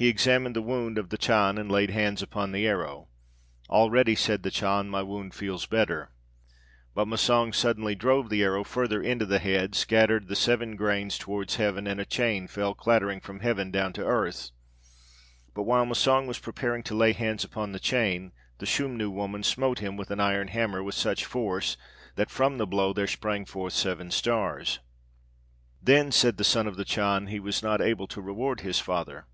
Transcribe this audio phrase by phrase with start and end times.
[0.00, 3.08] He examined the wound of the Chan, and laid hands upon the arrow.
[3.68, 6.12] 'Already,' said the Chan, 'my wound feels better.'
[6.94, 11.56] But Massang suddenly drove the arrow further into the head, scattered the seven grains towards
[11.56, 14.52] heaven, and a chain fell clattering from heaven down to earth.
[15.52, 19.80] "But while Massang was preparing to lay hands upon the chain, the Schumnu woman smote
[19.80, 21.76] him with an iron hammer with such force,
[22.14, 24.78] that from the blow there sprang forth seven stars."
[25.82, 29.26] "Then," said the Son of the Chan, "he was not able to reward his father."